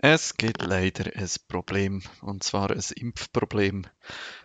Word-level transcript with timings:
Es 0.00 0.36
gibt 0.36 0.62
leider 0.62 1.10
ein 1.16 1.28
Problem, 1.48 2.02
und 2.20 2.44
zwar 2.44 2.70
ein 2.70 2.84
Impfproblem. 2.94 3.84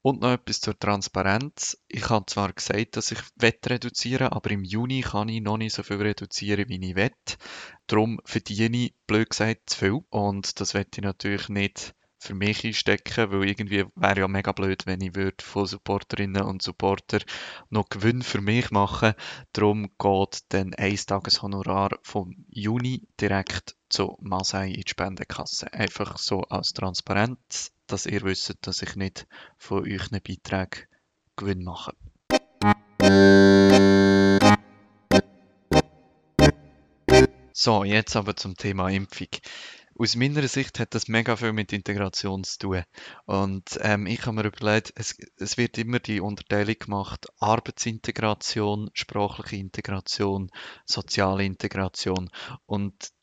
und 0.00 0.22
noch 0.22 0.32
etwas 0.32 0.62
zur 0.62 0.78
Transparenz. 0.78 1.78
Ich 1.88 2.08
habe 2.08 2.24
zwar 2.24 2.54
gesagt, 2.54 2.96
dass 2.96 3.10
ich 3.10 3.18
reduzieren 3.42 4.28
aber 4.28 4.50
im 4.52 4.64
Juni 4.64 5.02
kann 5.02 5.28
ich 5.28 5.42
noch 5.42 5.58
nicht 5.58 5.74
so 5.74 5.82
viel 5.82 5.98
reduzieren, 5.98 6.70
wie 6.70 6.82
ich 6.82 6.96
will. 6.96 7.10
Darum 7.88 8.20
verdiene 8.24 8.86
ich, 8.86 8.94
blöd 9.06 9.28
gesagt, 9.28 9.68
zu 9.68 9.78
viel. 9.78 10.00
Und 10.08 10.60
das 10.60 10.72
werde 10.72 10.90
ich 10.94 11.02
natürlich 11.02 11.50
nicht 11.50 11.94
für 12.24 12.34
mich 12.34 12.64
einstecken, 12.64 13.30
weil 13.30 13.48
irgendwie 13.48 13.84
wäre 13.94 14.20
ja 14.20 14.28
mega 14.28 14.52
blöd, 14.52 14.86
wenn 14.86 15.00
ich 15.02 15.14
würde 15.14 15.44
von 15.44 15.66
Supporterinnen 15.66 16.42
und 16.42 16.62
Supporter 16.62 17.18
noch 17.68 17.88
Gewinn 17.90 18.22
für 18.22 18.40
mich 18.40 18.70
machen. 18.70 19.12
Darum 19.52 19.90
geht 19.98 20.40
dann 20.48 20.74
ein 20.74 20.96
Tageshonorar 20.96 21.98
vom 22.02 22.34
Juni 22.48 23.06
direkt 23.20 23.76
zu 23.90 24.16
Masai 24.20 24.68
in 24.68 24.80
die 24.80 24.88
Spendenkasse. 24.88 25.72
Einfach 25.72 26.16
so 26.18 26.42
als 26.42 26.72
Transparenz, 26.72 27.72
dass 27.86 28.06
ihr 28.06 28.22
wisst, 28.22 28.56
dass 28.62 28.82
ich 28.82 28.96
nicht 28.96 29.26
von 29.58 29.82
euch 29.82 30.10
einen 30.10 30.22
Beitrag 30.22 30.88
Gewinn 31.36 31.62
mache. 31.62 31.92
So, 37.52 37.84
jetzt 37.84 38.16
aber 38.16 38.34
zum 38.34 38.56
Thema 38.56 38.88
Impfung 38.88 39.28
aus 39.98 40.16
meiner 40.16 40.46
Sicht 40.48 40.78
hat 40.80 40.94
das 40.94 41.08
mega 41.08 41.36
viel 41.36 41.52
mit 41.52 41.72
Integration 41.72 42.44
zu 42.44 42.58
tun. 42.58 42.82
Und 43.26 43.78
ähm, 43.80 44.06
ich 44.06 44.26
habe 44.26 44.36
mir 44.36 44.44
überlegt, 44.44 44.92
es, 44.96 45.16
es 45.36 45.56
wird 45.56 45.78
immer 45.78 46.00
die 46.00 46.20
Unterteilung 46.20 46.76
gemacht, 46.78 47.26
Arbeitsintegration, 47.38 48.90
sprachliche 48.92 49.56
Integration, 49.56 50.50
soziale 50.84 51.44
Integration. 51.44 52.30
Und 52.66 53.13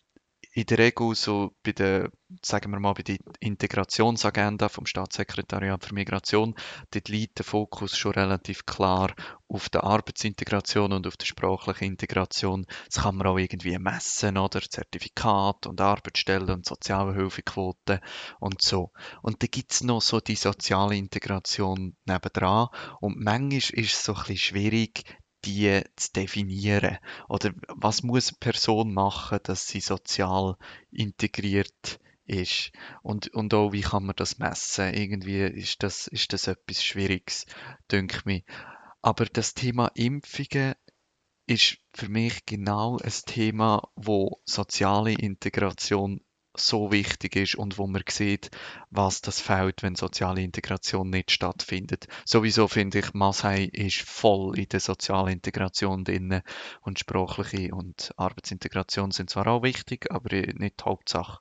in 0.54 0.66
der 0.66 0.80
Regel 0.80 1.16
so 1.16 1.54
bei 1.64 1.72
der, 1.72 2.12
sagen 2.42 2.72
wir 2.72 2.80
mal, 2.80 2.94
bei 2.94 3.04
der 3.04 3.18
Integrationsagenda 3.40 4.68
vom 4.68 4.86
Staatssekretariat 4.86 5.86
für 5.86 5.94
Migration, 5.94 6.56
dort 6.92 7.08
liegt 7.08 7.40
der 7.40 7.46
Fokus 7.46 7.98
schon 7.98 8.12
relativ 8.14 8.66
klar 8.66 9.14
auf 9.48 9.70
der 9.70 9.84
Arbeitsintegration 9.84 10.92
und 10.92 11.08
auf 11.08 11.16
der 11.16 11.26
sprachlichen 11.26 11.86
Integration. 11.86 12.66
Das 12.86 13.04
kann 13.04 13.16
man 13.16 13.28
auch 13.28 13.38
irgendwie 13.38 13.78
messen, 13.78 14.38
oder? 14.38 14.62
Zertifikat 14.62 15.68
und 15.68 15.80
Arbeitsstellen 15.80 16.50
und 16.50 16.66
Sozialhilfequoten 16.66 18.00
und 18.40 18.62
so. 18.62 18.92
Und 19.22 19.42
da 19.44 19.48
gibt's 19.48 19.84
noch 19.84 20.02
so 20.02 20.20
die 20.20 20.36
soziale 20.36 20.98
Integration 20.98 21.96
nebendran. 22.06 22.68
Und 23.00 23.18
manchmal 23.18 23.58
ist 23.58 23.76
es 23.76 24.04
so 24.04 24.14
ein 24.14 24.20
bisschen 24.20 24.38
schwierig, 24.38 25.04
die 25.46 25.82
zu 25.96 26.14
definieren? 26.14 26.98
Oder 27.30 27.52
was 27.68 28.04
muss 28.04 28.30
eine 28.30 28.38
Person 28.40 28.94
machen, 28.94 29.40
dass 29.44 29.68
sie 29.68 29.80
sozial 29.80 30.58
integriert 30.92 32.00
ist? 32.26 32.72
Und, 33.04 33.30
und 33.34 33.54
auch, 33.54 33.72
wie 33.74 33.82
kann 33.82 34.06
man 34.06 34.16
das 34.16 34.40
messen? 34.40 34.94
Irgendwie 34.94 35.42
ist 35.42 35.84
das, 35.84 36.08
ist 36.08 36.34
das 36.34 36.48
etwas 36.48 36.84
Schwieriges, 36.84 37.46
denke 37.92 38.22
ich. 38.32 38.44
Aber 39.02 39.26
das 39.26 39.54
Thema 39.54 39.88
Impfungen 39.96 40.76
ist 41.48 41.78
für 41.94 42.08
mich 42.08 42.46
genau 42.46 42.98
ein 42.98 43.12
Thema, 43.26 43.90
wo 43.96 44.42
soziale 44.46 45.12
Integration 45.14 46.22
so 46.56 46.92
wichtig 46.92 47.36
ist 47.36 47.56
und 47.56 47.78
wo 47.78 47.88
man 47.88 48.04
sieht, 48.10 48.52
was 48.90 49.22
das 49.22 49.40
fehlt, 49.40 49.84
wenn 49.84 49.96
soziale 49.96 50.42
Integration 50.42 51.10
nicht 51.10 51.32
stattfindet. 51.32 52.08
Sowieso 52.26 52.68
finde 52.68 53.00
ich, 53.00 53.14
Masai 53.14 53.66
ist 53.66 54.02
voll 54.02 54.58
in 54.58 54.70
der 54.70 54.80
sozialen 54.80 55.34
Integration 55.34 56.04
drin 56.04 56.42
und 56.82 57.00
sprachliche 57.00 57.74
und 57.74 58.14
Arbeitsintegration 58.18 59.12
sind 59.12 59.30
zwar 59.30 59.48
auch 59.48 59.64
wichtig, 59.64 60.12
aber 60.12 60.36
nicht 60.36 60.80
die 60.80 60.84
Hauptsache. 60.84 61.40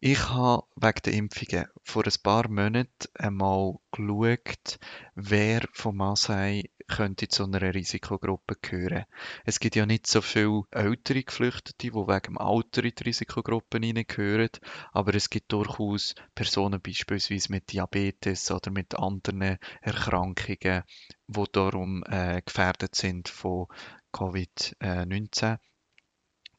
Ich 0.00 0.28
habe 0.28 0.62
wegen 0.76 1.00
der 1.04 1.12
Impfungen 1.12 1.66
vor 1.82 2.04
ein 2.06 2.12
paar 2.22 2.48
Monaten 2.48 3.08
einmal 3.14 3.78
geschaut, 3.90 4.78
wer 5.16 5.62
von 5.72 5.96
Masai 5.96 6.70
könnte 6.88 7.28
zu 7.28 7.44
einer 7.44 7.74
Risikogruppe 7.74 8.56
gehören. 8.60 9.04
Es 9.44 9.60
gibt 9.60 9.76
ja 9.76 9.86
nicht 9.86 10.06
so 10.06 10.20
viele 10.20 10.62
ältere 10.70 11.22
Geflüchtete, 11.22 11.74
die 11.80 11.94
wegen 11.94 12.22
dem 12.22 12.38
Alter 12.38 12.82
in 12.82 12.92
die 12.98 13.04
Risikogruppen 13.04 13.82
hineingehören, 13.82 14.50
aber 14.92 15.14
es 15.14 15.30
gibt 15.30 15.52
durchaus 15.52 16.14
Personen 16.34 16.80
beispielsweise 16.80 17.52
mit 17.52 17.72
Diabetes 17.72 18.50
oder 18.50 18.70
mit 18.70 18.98
anderen 18.98 19.58
Erkrankungen, 19.82 20.82
die 21.26 21.44
darum 21.52 22.02
äh, 22.08 22.42
gefährdet 22.44 22.94
sind 22.94 23.28
von 23.28 23.66
Covid-19. 24.12 25.58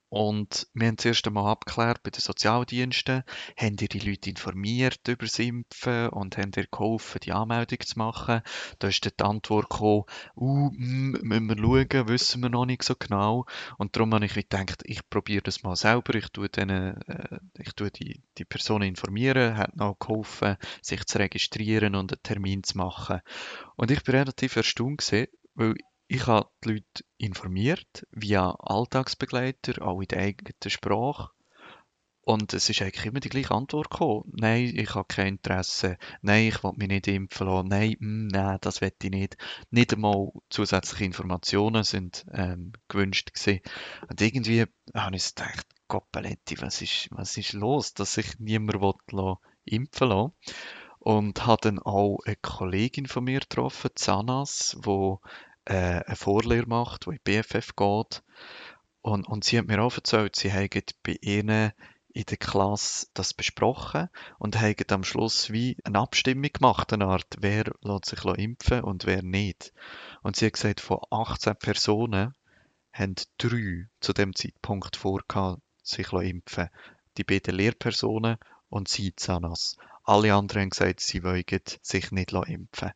Und 0.09 0.67
wir 0.73 0.87
haben 0.87 0.97
zuerst 0.97 1.25
einmal 1.27 1.51
abgeklärt 1.51 2.01
bei 2.01 2.09
den 2.09 2.19
Sozialdiensten, 2.19 3.23
haben 3.55 3.75
ihr 3.79 3.87
die 3.87 3.99
Leute 3.99 4.31
informiert 4.31 5.07
über 5.07 5.25
das 5.25 5.37
Impfen 5.37 6.09
und 6.09 6.37
haben 6.37 6.51
ihr 6.55 6.65
geholfen, 6.65 7.19
die 7.23 7.31
Anmeldung 7.31 7.79
zu 7.81 7.99
machen. 7.99 8.41
Da 8.79 8.87
ist 8.87 9.05
dann 9.05 9.13
die 9.19 9.23
Antwort 9.23 9.69
gekommen, 9.69 10.05
uh, 10.35 10.71
hm, 10.71 11.19
müssen 11.21 11.47
wir 11.47 11.57
schauen, 11.57 12.07
wissen 12.07 12.41
wir 12.41 12.49
noch 12.49 12.65
nicht 12.65 12.83
so 12.83 12.95
genau. 12.95 13.45
Und 13.77 13.95
darum 13.95 14.13
habe 14.15 14.25
ich 14.25 14.33
gedacht, 14.33 14.81
ich 14.85 15.07
probiere 15.09 15.43
das 15.43 15.61
mal 15.61 15.75
selber. 15.75 16.15
Ich 16.15 16.29
tue, 16.29 16.49
denen, 16.49 16.99
äh, 17.03 17.39
ich 17.59 17.73
tue 17.73 17.91
die, 17.91 18.23
die 18.39 18.45
Personen 18.45 18.89
informieren, 18.89 19.57
hat 19.57 19.75
noch 19.75 19.99
geholfen, 19.99 20.57
sich 20.81 21.05
zu 21.05 21.19
registrieren 21.19 21.93
und 21.93 22.11
einen 22.11 22.23
Termin 22.23 22.63
zu 22.63 22.79
machen. 22.79 23.21
Und 23.75 23.91
ich 23.91 24.03
bin 24.03 24.15
relativ 24.15 24.55
erstaunt 24.55 25.01
gewesen, 25.01 25.27
weil 25.53 25.75
ich 26.09 26.25
habe 26.25 26.49
die 26.63 26.69
Leute 26.69 27.03
informiert, 27.17 28.07
via 28.09 28.49
Alltagsbegleiter, 28.49 29.85
auch 29.85 30.01
in 30.01 30.07
der 30.07 30.21
eigenen 30.21 30.55
Sprache. 30.65 31.29
Und 32.21 32.53
es 32.53 32.67
ist 32.67 32.81
eigentlich 32.81 33.05
immer 33.05 33.19
die 33.19 33.29
gleiche 33.29 33.53
Antwort 33.53 33.91
gekommen. 33.91 34.31
Nein, 34.33 34.73
ich 34.75 34.95
habe 34.95 35.07
kein 35.07 35.35
Interesse. 35.35 35.97
Nein, 36.21 36.47
ich 36.47 36.63
will 36.63 36.73
mich 36.77 36.87
nicht 36.87 37.07
impfen 37.07 37.47
lassen. 37.47 37.67
Nein, 37.67 37.95
mh, 37.99 38.07
hm, 38.07 38.27
nein, 38.27 38.57
das 38.61 38.81
will 38.81 38.91
ich 39.01 39.09
nicht. 39.11 39.37
Nicht 39.69 39.93
einmal 39.93 40.31
zusätzliche 40.49 41.05
Informationen 41.05 41.83
sind 41.83 42.25
ähm, 42.33 42.73
gewünscht 42.87 43.31
gewesen. 43.33 43.61
Und 44.09 44.19
irgendwie 44.19 44.65
habe 44.95 45.15
ich 45.15 45.35
gedacht, 45.35 45.67
Goppeletti, 45.87 46.59
was 46.59 46.81
ist, 46.81 47.07
was 47.11 47.37
ist 47.37 47.53
los, 47.53 47.93
dass 47.93 48.15
sich 48.15 48.39
niemand 48.39 48.77
impfen 49.63 50.09
lassen 50.09 50.33
Und 50.97 51.45
habe 51.45 51.61
dann 51.61 51.79
auch 51.79 52.19
eine 52.25 52.35
Kollegin 52.35 53.05
von 53.05 53.23
mir 53.25 53.41
getroffen, 53.41 53.91
Zanas, 53.93 54.75
die 54.83 55.15
äh, 55.69 56.03
eine 56.05 56.15
Vorlehre 56.15 56.67
macht, 56.67 57.05
die 57.05 57.11
in 57.11 57.15
die 57.15 57.41
BFF 57.41 57.75
geht. 57.75 58.23
Und, 59.01 59.27
und 59.27 59.43
sie 59.43 59.57
hat 59.57 59.67
mir 59.67 59.81
auch 59.81 59.95
erzählt, 59.95 60.35
sie 60.35 60.51
haben 60.51 60.69
bei 61.03 61.15
ihnen 61.21 61.71
in 62.11 62.25
der 62.25 62.37
Klasse 62.37 63.07
das 63.13 63.33
besprochen 63.35 64.09
und 64.39 64.59
haben 64.59 64.75
am 64.89 65.03
Schluss 65.03 65.51
wie 65.51 65.77
eine 65.83 65.99
Abstimmung 65.99 66.49
gemacht, 66.51 66.91
eine 66.91 67.05
Art, 67.05 67.37
wer 67.39 67.71
lässt 67.81 68.05
sich 68.05 68.25
impfen 68.25 68.81
und 68.81 69.05
wer 69.05 69.21
nicht. 69.21 69.71
Und 70.23 70.35
sie 70.35 70.47
hat 70.47 70.53
gesagt, 70.53 70.81
von 70.81 70.99
18 71.11 71.55
Personen 71.55 72.33
haben 72.91 73.15
drei 73.37 73.87
zu 74.01 74.13
dem 74.13 74.35
Zeitpunkt 74.35 74.95
vorgehabt, 74.95 75.61
sich 75.83 76.11
impfen 76.11 76.69
Die 77.17 77.23
beiden 77.23 77.55
Lehrpersonen 77.55 78.37
und 78.69 78.87
sie 78.87 79.15
Zanas. 79.15 79.77
Alle 80.03 80.33
anderen 80.33 80.63
haben 80.63 80.69
gesagt, 80.71 80.99
sie 80.99 81.23
wollen 81.23 81.43
sich 81.83 82.11
nicht 82.11 82.33
impfen 82.33 82.91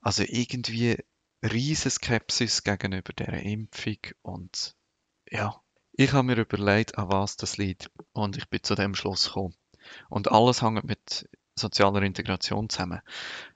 Also 0.00 0.22
irgendwie 0.22 0.96
riesige 1.44 1.90
Skepsis 1.90 2.62
gegenüber 2.62 3.12
der 3.12 3.42
Impfung 3.42 3.98
und 4.22 4.74
ja, 5.30 5.60
ich 5.92 6.12
habe 6.12 6.24
mir 6.24 6.38
überlegt, 6.38 6.98
an 6.98 7.08
was 7.08 7.36
das 7.36 7.56
liegt 7.56 7.90
und 8.12 8.36
ich 8.36 8.48
bin 8.48 8.62
zu 8.62 8.74
dem 8.74 8.94
Schluss 8.94 9.26
gekommen. 9.26 9.54
Und 10.08 10.32
alles 10.32 10.62
hängt 10.62 10.84
mit 10.84 11.28
sozialer 11.54 12.02
Integration 12.02 12.68
zusammen. 12.68 13.00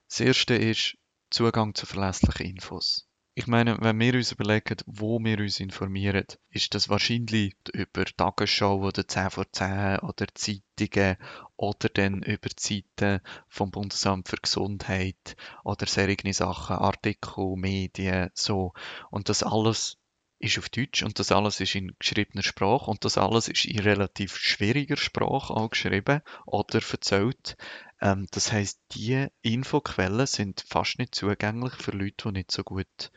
Das 0.09 0.21
erste 0.21 0.55
ist 0.55 0.97
Zugang 1.31 1.75
zu 1.75 1.87
verlässlichen 1.87 2.47
Infos. 2.47 3.08
Ich 3.39 3.47
meine, 3.47 3.79
wenn 3.81 4.01
wir 4.01 4.15
uns 4.15 4.33
überlegen, 4.33 4.79
wo 4.87 5.21
wir 5.21 5.39
uns 5.39 5.61
informieren, 5.61 6.25
ist 6.51 6.75
das 6.75 6.89
wahrscheinlich 6.89 7.55
über 7.73 8.05
Tagesschau 8.05 8.81
oder 8.81 9.07
10 9.07 9.31
vor 9.31 9.45
10 9.53 10.01
oder 10.01 10.27
Zeitungen 10.35 11.17
oder 11.57 11.89
dann 11.89 12.25
über 12.25 12.49
die 12.49 12.83
Seiten 12.99 13.21
vom 13.49 13.71
Bundesamt 13.71 14.29
für 14.29 14.39
Gesundheit 14.39 15.37
oder 15.63 15.87
solche 15.87 16.33
Sachen, 16.33 16.79
Artikel, 16.79 17.55
Medien, 17.55 18.31
so. 18.35 18.73
Und 19.09 19.29
das 19.29 19.45
alles 19.45 19.99
ist 20.41 20.59
auf 20.59 20.69
Deutsch 20.69 21.05
und 21.05 21.21
das 21.21 21.31
alles 21.31 21.61
ist 21.61 21.77
in 21.77 21.95
geschriebener 21.97 22.43
Sprache 22.43 22.91
und 22.91 23.05
das 23.05 23.19
alles 23.19 23.47
ist 23.47 23.67
in 23.67 23.79
relativ 23.79 24.37
schwieriger 24.37 24.97
Sprache 24.97 25.55
auch 25.55 25.71
geschrieben 25.71 26.23
oder 26.45 26.81
erzählt. 26.91 27.57
Ähm, 28.01 28.27
das 28.33 28.51
heißt, 28.51 28.81
die 28.93 29.29
Infoquellen 29.43 30.27
sind 30.27 30.65
fast 30.69 30.99
nicht 30.99 31.15
zugänglich 31.15 31.75
für 31.75 31.93
Leute, 31.93 32.31
die 32.31 32.33
nicht 32.33 32.51
so 32.51 32.65
gut 32.65 33.13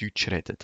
Deutsch 0.00 0.28
reden. 0.28 0.56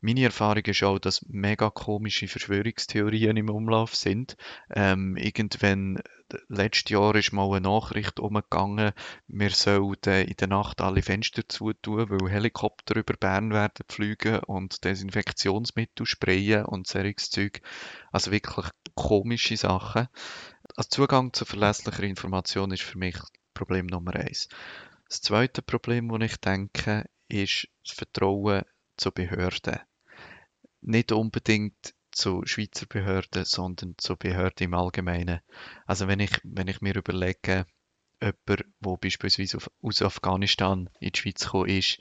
Meine 0.00 0.24
Erfahrung 0.24 0.64
ist 0.64 0.82
auch, 0.82 0.98
dass 0.98 1.24
mega 1.28 1.70
komische 1.70 2.28
Verschwörungstheorien 2.28 3.36
im 3.36 3.50
Umlauf 3.50 3.94
sind. 3.94 4.36
Ähm, 4.74 5.16
irgendwann, 5.16 6.00
letztes 6.48 6.90
Jahr 6.90 7.14
ist 7.16 7.32
mal 7.32 7.48
eine 7.50 7.62
Nachricht 7.62 8.20
umgegangen, 8.20 8.92
wir 9.26 9.50
sollten 9.50 10.28
in 10.28 10.36
der 10.36 10.48
Nacht 10.48 10.80
alle 10.80 11.02
Fenster 11.02 11.48
zutun, 11.48 12.10
weil 12.10 12.30
Helikopter 12.30 12.96
über 12.96 13.14
Bern 13.14 13.52
werden 13.52 13.84
fliegen 13.88 14.38
und 14.40 14.84
Desinfektionsmittel 14.84 16.06
sprayen 16.06 16.64
und 16.64 16.86
solches 16.86 17.30
Zeug. 17.30 17.60
Also 18.12 18.30
wirklich 18.30 18.66
komische 18.94 19.56
Sachen. 19.56 20.08
Also 20.76 20.88
Zugang 20.90 21.32
zu 21.32 21.44
verlässlicher 21.44 22.02
Information 22.02 22.70
ist 22.70 22.82
für 22.82 22.98
mich 22.98 23.16
Problem 23.54 23.86
Nummer 23.86 24.14
eins. 24.14 24.48
Das 25.08 25.20
zweite 25.20 25.62
Problem, 25.62 26.08
das 26.08 26.32
ich 26.32 26.36
denke, 26.36 27.08
ist 27.28 27.68
das 27.84 27.94
Vertrauen 27.94 28.62
zu 28.98 29.12
Behörden. 29.12 29.80
Nicht 30.80 31.12
unbedingt 31.12 31.94
zu 32.10 32.42
Schweizer 32.44 32.86
Behörden, 32.86 33.44
sondern 33.44 33.94
zu 33.98 34.16
Behörden 34.16 34.66
im 34.66 34.74
Allgemeinen. 34.74 35.40
Also 35.86 36.08
wenn 36.08 36.20
ich, 36.20 36.32
wenn 36.42 36.68
ich 36.68 36.80
mir 36.80 36.96
überlege, 36.96 37.66
jemand, 38.20 38.64
der 38.80 38.96
beispielsweise 39.00 39.58
aus 39.82 40.02
Afghanistan 40.02 40.90
in 41.00 41.12
die 41.12 41.18
Schweiz 41.18 41.44
gekommen 41.44 41.68
ist, 41.68 41.98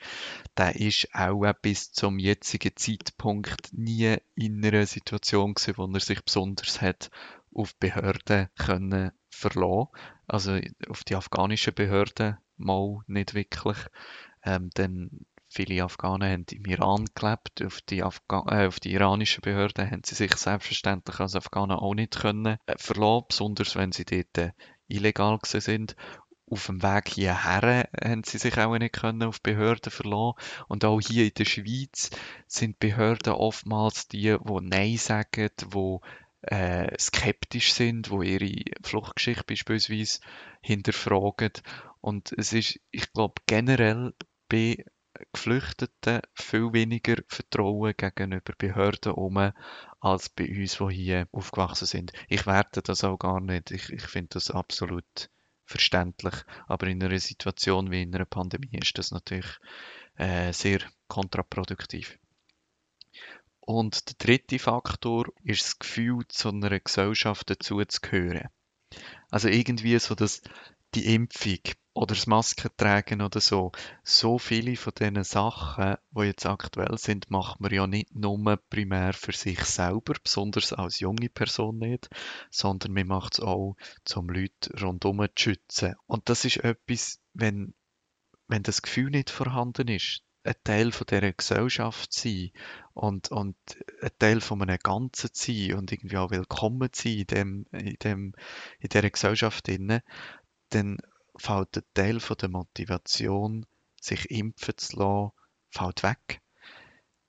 der 0.58 0.76
ist 0.76 1.08
auch 1.14 1.54
bis 1.62 1.92
zum 1.92 2.20
jetzigen 2.20 2.76
Zeitpunkt 2.76 3.72
nie 3.72 4.18
in 4.36 4.66
einer 4.66 4.86
Situation 4.86 5.54
gewesen, 5.54 5.78
wo 5.78 5.86
er 5.86 6.00
sich 6.00 6.24
besonders 6.24 6.82
hat 6.82 7.12
auf 7.54 7.76
Behörden 7.76 8.50
können 8.58 9.12
verlassen. 9.30 9.88
Also 10.28 10.60
auf 10.90 11.04
die 11.04 11.16
afghanischen 11.16 11.74
Behörden 11.74 12.38
mal 12.58 13.02
nicht 13.08 13.34
wirklich. 13.34 13.78
Ähm, 14.44 14.70
dann 14.74 15.26
Viele 15.58 15.84
Afghanen 15.84 16.32
haben 16.32 16.46
im 16.52 16.66
Iran 16.66 17.06
gelebt. 17.16 17.64
Auf 17.66 17.82
die, 17.82 18.02
äh, 18.02 18.04
auf 18.04 18.80
die 18.80 18.92
iranischen 18.94 19.42
Behörden 19.42 19.90
haben 19.90 20.04
sie 20.06 20.14
sich 20.14 20.36
selbstverständlich 20.36 21.20
als 21.20 21.36
Afghanen 21.36 21.78
auch 21.78 21.96
nicht 21.96 22.20
können 22.20 22.60
äh, 22.68 22.76
verlassen, 22.78 23.26
besonders 23.28 23.76
wenn 23.76 23.92
sie 23.92 24.06
dort 24.06 24.38
äh, 24.38 24.52
illegal 24.88 25.40
sind. 25.44 25.96
Auf 26.48 26.68
dem 26.68 26.84
Weg 26.84 27.10
hierher 27.10 27.90
haben 28.00 28.24
sie 28.24 28.38
sich 28.38 28.56
auch 28.56 28.78
nicht 28.78 28.94
können 28.94 29.24
auf 29.24 29.42
Behörden 29.42 29.92
verlassen. 29.92 30.38
Und 30.68 30.86
auch 30.86 31.02
hier 31.02 31.26
in 31.26 31.34
der 31.36 31.46
Schweiz 31.46 32.12
sind 32.46 32.78
Behörden 32.78 33.34
oftmals 33.34 34.08
die, 34.08 34.38
die 34.40 34.62
Nein 34.62 34.98
sagen, 34.98 35.50
die 35.60 35.98
äh, 36.44 36.96
skeptisch 37.00 37.74
sind, 37.74 38.12
wo 38.12 38.22
ihre 38.22 38.64
Fluchtgeschichte 38.84 39.44
beispielsweise 39.44 40.20
hinterfragen. 40.62 41.54
Und 42.00 42.32
es 42.38 42.54
ist, 42.54 42.80
ich 42.92 43.12
glaube, 43.12 43.42
generell 43.48 44.14
bei 44.50 44.86
Geflüchteten 45.34 46.22
viel 46.34 46.74
weniger 46.74 47.16
Vertrauen 47.28 47.94
gegenüber 47.98 48.54
Behörden 48.58 49.14
um 49.14 49.52
als 50.00 50.30
bei 50.30 50.48
uns, 50.48 50.78
die 50.78 50.94
hier 50.94 51.28
aufgewachsen 51.32 51.86
sind. 51.86 52.12
Ich 52.28 52.46
werte 52.46 52.82
das 52.82 53.04
auch 53.04 53.18
gar 53.18 53.42
nicht. 53.42 53.72
Ich, 53.72 53.90
ich 53.90 54.04
finde 54.04 54.30
das 54.34 54.52
absolut 54.52 55.30
verständlich. 55.66 56.36
Aber 56.68 56.88
in 56.88 57.04
einer 57.04 57.20
Situation 57.20 57.92
wie 57.92 58.04
in 58.04 58.16
einer 58.16 58.26
Pandemie 58.26 58.80
ist 58.82 58.98
das 58.98 59.12
natürlich 59.12 59.58
äh, 60.16 60.54
sehr 60.54 60.80
kontraproduktiv. 61.08 62.18
Und 63.60 64.08
der 64.08 64.16
dritte 64.18 64.60
Faktor 64.60 65.26
ist 65.44 65.66
das 65.66 65.80
Gefühl, 65.80 66.26
zu 66.30 66.50
einer 66.50 66.80
Gesellschaft 66.80 67.50
dazuzugehören. 67.50 68.48
Also 69.30 69.50
irgendwie 69.50 70.00
so, 70.00 70.16
dass 70.16 70.42
die 70.98 71.14
Impfung 71.14 71.60
oder 71.94 72.16
das 72.16 72.26
Maskentragen 72.26 73.22
oder 73.22 73.40
so. 73.40 73.72
So 74.04 74.40
viele 74.40 74.76
von 74.76 74.94
diesen 74.98 75.24
Sachen, 75.24 75.96
die 76.12 76.24
jetzt 76.24 76.48
aktuell 76.48 76.98
sind, 76.98 77.30
macht 77.30 77.60
man 77.60 77.72
ja 77.72 77.86
nicht 77.86 78.16
nur 78.16 78.58
primär 78.70 79.14
für 79.14 79.32
sich 79.32 79.60
selber, 79.60 80.16
besonders 80.24 80.74
als 80.74 81.00
junge 81.00 81.30
Person 81.30 81.78
nicht, 81.78 82.10
sondern 82.50 82.94
man 82.94 83.08
macht 83.08 83.36
es 83.36 83.40
auch, 83.42 83.76
um 84.16 84.30
Leute 84.30 84.72
rundherum 84.82 85.28
zu 85.36 85.44
schützen. 85.44 85.96
Und 86.08 86.30
das 86.30 86.46
ist 86.46 86.58
etwas, 86.58 87.20
wenn, 87.34 87.76
wenn 88.48 88.64
das 88.64 88.82
Gefühl 88.82 89.12
nicht 89.12 89.30
vorhanden 89.30 89.88
ist, 89.88 90.24
ein 90.44 90.56
Teil 90.64 90.92
von 90.92 91.06
dieser 91.08 91.34
Gesellschaft 91.34 92.14
sein 92.14 92.52
und, 92.94 93.30
und 93.32 93.58
ein 94.02 94.12
Teil 94.18 94.42
von 94.42 94.62
einem 94.62 94.80
Ganzen 94.80 95.30
sein 95.34 95.74
und 95.74 95.92
irgendwie 95.92 96.18
auch 96.18 96.32
willkommen 96.32 96.90
sein 96.94 97.18
in, 97.18 97.28
dem, 97.28 97.66
in, 97.72 97.98
dem, 98.02 98.34
in 98.80 98.90
dieser 98.90 99.10
Gesellschaft, 99.10 99.68
dann 100.70 100.98
fällt 101.38 101.78
ein 101.78 101.84
Teil 101.94 102.20
von 102.20 102.38
der 102.38 102.50
Motivation, 102.50 103.66
sich 104.02 104.30
impfen 104.32 104.78
zu 104.78 104.98
lassen, 104.98 105.32
fällt 105.70 106.04
weg. 106.04 106.42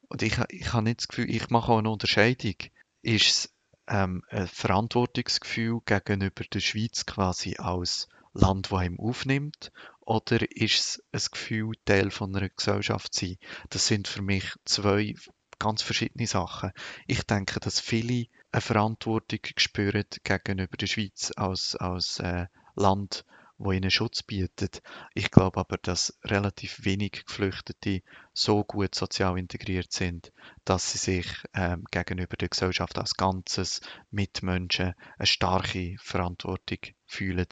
Und 0.09 0.23
ich, 0.23 0.39
ich 0.49 0.73
habe 0.73 0.85
nicht 0.85 1.01
das 1.01 1.09
Gefühl, 1.09 1.31
ich 1.31 1.51
mache 1.51 1.73
auch 1.73 1.79
eine 1.79 1.91
Unterscheidung. 1.91 2.57
Ist 3.03 3.29
es 3.29 3.55
ähm, 3.87 4.23
ein 4.31 4.47
Verantwortungsgefühl 4.47 5.81
gegenüber 5.85 6.45
der 6.45 6.61
Schweiz 6.61 7.07
quasi 7.07 7.57
als 7.59 8.09
Land, 8.33 8.73
das 8.73 8.85
ihm 8.85 8.99
aufnimmt? 8.99 9.73
Oder 10.01 10.51
ist 10.51 11.03
es 11.13 11.27
ein 11.27 11.31
Gefühl, 11.33 11.75
Teil 11.85 12.11
von 12.11 12.35
einer 12.35 12.49
Gesellschaft 12.49 13.15
zu 13.15 13.27
sein? 13.27 13.37
Das 13.71 13.87
sind 13.87 14.09
für 14.09 14.23
mich 14.23 14.51
zwei 14.65 15.15
ganz 15.59 15.83
verschiedene 15.83 16.27
Sachen. 16.27 16.73
Ich 17.07 17.25
denke, 17.25 17.61
dass 17.61 17.81
viele 17.81 18.27
eine 18.53 18.61
Verantwortung 18.61 19.41
spüren 19.57 20.05
gegenüber 20.23 20.77
der 20.77 20.87
Schweiz 20.87 21.33
als, 21.37 21.77
als 21.77 22.21
äh, 22.21 22.47
Land, 22.79 23.25
wo 23.59 23.73
ihnen 23.73 23.91
Schutz 23.91 24.23
bietet. 24.23 24.83
Ich 25.15 25.31
glaube 25.31 25.59
aber, 25.59 25.79
dass 25.79 26.19
relativ 26.25 26.85
wenig 26.85 27.25
Geflüchtete 27.27 28.03
so 28.33 28.63
gut 28.63 28.95
sozial 28.95 29.37
integriert 29.39 29.93
sind, 29.93 30.33
dass 30.65 30.93
sie 30.93 30.99
sich 30.99 31.27
ähm, 31.55 31.85
gegenüber 31.91 32.37
der 32.37 32.49
Gesellschaft 32.49 32.97
als 32.99 33.15
Ganzes, 33.15 33.81
Mitmenschen, 34.11 34.95
eine 35.19 35.27
starke 35.27 35.97
Verantwortung 36.01 36.79
fühlen. 37.05 37.49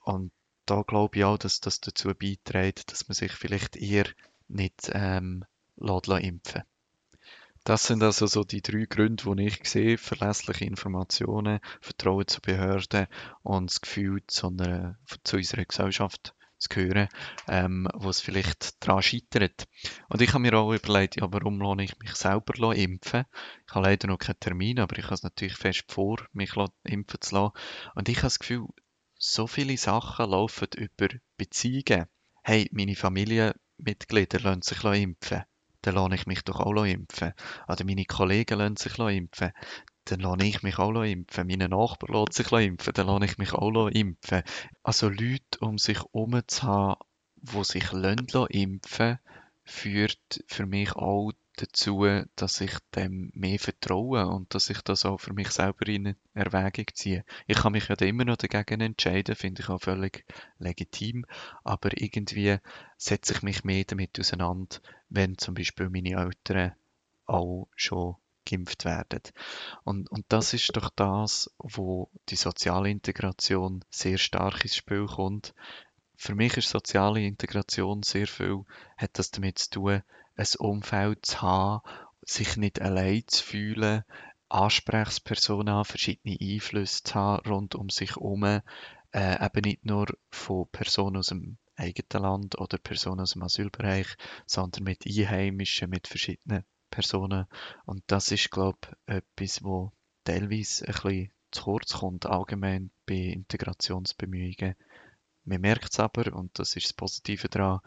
Und 0.00 0.32
da 0.66 0.82
glaube 0.82 1.18
ich 1.18 1.24
auch, 1.24 1.38
dass 1.38 1.60
das 1.60 1.80
dazu 1.80 2.14
beiträgt, 2.14 2.92
dass 2.92 3.08
man 3.08 3.14
sich 3.14 3.32
vielleicht 3.32 3.76
eher 3.76 4.06
nicht 4.48 4.90
ähm, 4.92 5.44
lässt, 5.76 6.08
impfen 6.08 6.62
das 7.64 7.84
sind 7.84 8.02
also 8.02 8.26
so 8.26 8.42
die 8.42 8.60
drei 8.60 8.86
Gründe, 8.86 9.34
die 9.36 9.46
ich 9.46 9.64
sehe. 9.68 9.98
Verlässliche 9.98 10.64
Informationen, 10.64 11.60
Vertrauen 11.80 12.26
zu 12.26 12.40
Behörden 12.40 13.06
und 13.42 13.70
das 13.70 13.80
Gefühl, 13.80 14.22
zu, 14.26 14.48
einer, 14.48 14.98
zu 15.22 15.36
unserer 15.36 15.64
Gesellschaft 15.64 16.34
zu 16.58 16.68
gehören, 16.68 17.08
ähm, 17.48 17.88
wo 17.94 18.10
es 18.10 18.20
vielleicht 18.20 18.84
daran 18.86 19.02
scheitert. 19.02 19.68
Und 20.08 20.22
ich 20.22 20.30
habe 20.30 20.40
mir 20.40 20.54
auch 20.54 20.72
überlegt, 20.72 21.16
ja, 21.16 21.32
warum 21.32 21.60
lasse 21.60 21.82
ich 21.82 21.98
mich 21.98 22.14
selber 22.14 22.74
impfen? 22.74 23.24
Ich 23.66 23.74
habe 23.74 23.86
leider 23.86 24.08
noch 24.08 24.18
keinen 24.18 24.40
Termin, 24.40 24.80
aber 24.80 24.98
ich 24.98 25.04
habe 25.04 25.14
es 25.14 25.22
natürlich 25.22 25.56
fest 25.56 25.84
vor, 25.88 26.18
mich 26.32 26.54
impfen 26.84 27.20
zu 27.20 27.34
lassen. 27.34 27.52
Und 27.94 28.08
ich 28.08 28.16
habe 28.18 28.26
das 28.26 28.38
Gefühl, 28.38 28.66
so 29.18 29.46
viele 29.46 29.76
Sachen 29.76 30.30
laufen 30.30 30.68
über 30.76 31.08
Beziehungen. 31.36 32.06
Hey, 32.42 32.68
meine 32.72 32.96
Familienmitglieder 32.96 34.40
lassen 34.40 34.62
sich 34.62 34.82
impfen 34.82 35.44
dann 35.82 35.94
lasse 35.94 36.14
ich 36.14 36.26
mich 36.26 36.42
doch 36.42 36.60
auch 36.60 36.84
impfen. 36.84 37.32
Oder 37.68 37.84
meine 37.84 38.04
Kollegen 38.04 38.58
lassen 38.58 38.76
sich 38.76 38.98
impfen. 38.98 39.52
Dann 40.04 40.20
lasse 40.20 40.46
ich 40.46 40.62
mich 40.62 40.78
auch 40.78 41.02
impfen. 41.02 41.46
Meine 41.46 41.68
Nachbarn 41.68 42.14
lassen 42.14 42.32
sich 42.32 42.52
impfen. 42.52 42.92
Dann 42.94 43.08
lasse 43.08 43.24
ich 43.26 43.38
mich 43.38 43.52
auch 43.52 43.88
impfen. 43.88 44.42
Also 44.82 45.08
Leute 45.08 45.58
um 45.60 45.78
sich 45.78 45.98
herum 45.98 46.40
zu 46.46 46.62
haben, 46.62 47.00
die 47.36 47.64
sich 47.64 47.92
impfen 47.92 48.80
lassen, 48.98 49.18
führt 49.64 50.44
für 50.46 50.66
mich 50.66 50.92
auch 50.94 51.32
dazu, 51.56 52.06
dass 52.36 52.60
ich 52.60 52.72
dem 52.94 53.30
mehr 53.34 53.58
vertraue 53.58 54.26
und 54.26 54.54
dass 54.54 54.70
ich 54.70 54.80
das 54.82 55.04
auch 55.04 55.18
für 55.18 55.32
mich 55.32 55.50
selber 55.50 55.86
in 55.86 56.16
Erwägung 56.34 56.86
ziehe. 56.94 57.24
Ich 57.46 57.58
kann 57.58 57.72
mich 57.72 57.88
ja 57.88 57.96
dann 57.96 58.08
immer 58.08 58.24
noch 58.24 58.36
dagegen 58.36 58.80
entscheiden, 58.80 59.34
finde 59.34 59.62
ich 59.62 59.68
auch 59.68 59.80
völlig 59.80 60.24
legitim, 60.58 61.26
aber 61.64 61.90
irgendwie 61.94 62.58
setze 62.96 63.34
ich 63.34 63.42
mich 63.42 63.64
mehr 63.64 63.84
damit 63.84 64.18
auseinander, 64.18 64.78
wenn 65.08 65.38
zum 65.38 65.54
Beispiel 65.54 65.88
meine 65.88 66.20
Eltern 66.20 66.72
auch 67.26 67.68
schon 67.76 68.16
geimpft 68.44 68.84
werden. 68.84 69.22
Und, 69.84 70.10
und 70.10 70.24
das 70.28 70.54
ist 70.54 70.76
doch 70.76 70.90
das, 70.90 71.50
wo 71.58 72.10
die 72.28 72.36
soziale 72.36 72.90
Integration 72.90 73.84
sehr 73.90 74.18
stark 74.18 74.62
ins 74.64 74.76
Spiel 74.76 75.06
kommt. 75.06 75.54
Für 76.24 76.36
mich 76.36 76.56
ist 76.56 76.68
soziale 76.68 77.20
Integration 77.20 78.04
sehr 78.04 78.28
viel, 78.28 78.64
hat 78.96 79.18
das 79.18 79.32
damit 79.32 79.58
zu 79.58 79.70
tun, 79.70 80.02
ein 80.36 80.46
Umfeld 80.60 81.26
zu 81.26 81.42
haben, 81.42 81.82
sich 82.20 82.56
nicht 82.56 82.80
allein 82.80 83.24
zu 83.26 83.42
fühlen, 83.42 84.04
Ansprechpersonen 84.48 85.84
verschiedene 85.84 86.38
Einflüsse 86.40 87.02
zu 87.02 87.14
haben 87.16 87.50
rund 87.50 87.74
um 87.74 87.88
sich 87.88 88.10
herum, 88.10 88.44
äh, 88.44 88.60
eben 89.12 89.62
nicht 89.64 89.84
nur 89.84 90.06
von 90.30 90.68
Personen 90.70 91.16
aus 91.16 91.26
dem 91.26 91.58
eigenen 91.74 92.22
Land 92.22 92.56
oder 92.56 92.78
Personen 92.78 93.22
aus 93.22 93.32
dem 93.32 93.42
Asylbereich, 93.42 94.14
sondern 94.46 94.84
mit 94.84 95.04
Einheimischen, 95.04 95.90
mit 95.90 96.06
verschiedenen 96.06 96.64
Personen. 96.88 97.46
Und 97.84 98.04
das 98.06 98.30
ist, 98.30 98.48
glaube 98.52 98.78
ich, 99.08 99.14
etwas, 99.16 99.64
wo 99.64 99.90
teilweise 100.22 100.86
ein 100.86 100.92
bisschen 100.92 101.32
zu 101.50 101.64
kurz 101.64 101.94
kommt, 101.94 102.26
allgemein 102.26 102.92
bei 103.06 103.14
Integrationsbemühungen. 103.14 104.76
Man 105.44 105.60
merkt 105.60 105.92
es 105.92 106.00
aber, 106.00 106.32
und 106.34 106.58
das 106.58 106.76
ist 106.76 106.86
das 106.86 106.92
Positive 106.92 107.48
daran, 107.48 107.80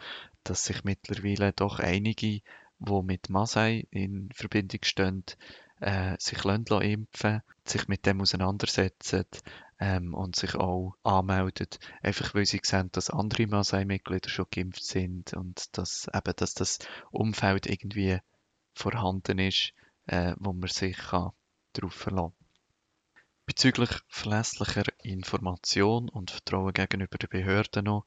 dass 0.43 0.65
sich 0.65 0.83
mittlerweile 0.83 1.53
doch 1.53 1.79
einige, 1.79 2.41
die 2.79 3.01
mit 3.03 3.29
Masai 3.29 3.87
in 3.91 4.29
Verbindung 4.33 4.81
stehen, 4.83 5.23
äh, 5.79 6.15
sich 6.19 6.43
lassen 6.43 6.81
impfen 6.81 7.41
sich 7.67 7.87
mit 7.87 8.05
dem 8.05 8.21
auseinandersetzen 8.21 9.25
ähm, 9.79 10.13
und 10.13 10.35
sich 10.35 10.55
auch 10.55 10.95
anmelden, 11.03 11.67
einfach 12.01 12.33
weil 12.33 12.45
sie 12.45 12.61
sehen, 12.63 12.89
dass 12.91 13.09
andere 13.09 13.47
Masai-Mitglieder 13.47 14.29
schon 14.29 14.45
geimpft 14.51 14.83
sind 14.83 15.33
und 15.33 15.77
dass 15.77 16.07
eben, 16.13 16.33
dass 16.35 16.53
das 16.53 16.79
Umfeld 17.11 17.65
irgendwie 17.67 18.19
vorhanden 18.73 19.39
ist, 19.39 19.73
äh, 20.07 20.33
wo 20.37 20.53
man 20.53 20.69
sich 20.69 20.97
kann 20.97 21.31
darauf 21.73 21.93
verlassen 21.93 22.35
kann. 22.37 22.44
Bezüglich 23.45 23.91
verlässlicher 24.07 24.85
Information 25.03 26.09
und 26.09 26.31
Vertrauen 26.31 26.73
gegenüber 26.73 27.17
den 27.17 27.29
Behörden 27.29 27.85
noch. 27.85 28.05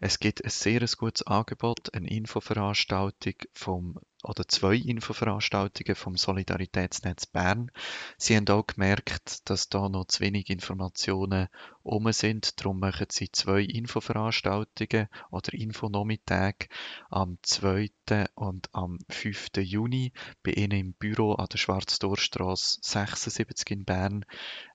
Es 0.00 0.18
gibt 0.18 0.44
ein 0.44 0.50
sehr 0.50 0.80
gutes 0.98 1.26
Angebot, 1.26 1.94
eine 1.94 2.10
Infoveranstaltung 2.10 3.34
vom 3.52 4.00
oder 4.22 4.46
zwei 4.46 4.74
Infoveranstaltungen 4.74 5.94
vom 5.94 6.16
Solidaritätsnetz 6.16 7.26
Bern. 7.26 7.70
Sie 8.18 8.36
haben 8.36 8.48
auch 8.48 8.66
gemerkt, 8.66 9.48
dass 9.48 9.68
da 9.68 9.88
noch 9.88 10.06
zu 10.06 10.20
wenig 10.20 10.50
Informationen 10.50 11.48
um 11.82 12.12
sind. 12.12 12.60
Darum 12.60 12.80
machen 12.80 13.06
sie 13.10 13.30
zwei 13.32 13.62
Infoveranstaltungen 13.62 15.08
oder 15.30 15.54
Infonomitage 15.54 16.68
am 17.08 17.38
2. 17.42 17.90
und 18.34 18.68
am 18.72 18.98
5. 19.08 19.48
Juni 19.58 20.12
bei 20.42 20.52
Ihnen 20.52 20.78
im 20.78 20.92
Büro 20.94 21.34
an 21.34 21.46
der 21.50 21.58
Schwarzdorstraße 21.58 22.80
76 22.82 23.70
in 23.70 23.84
Bern. 23.84 24.24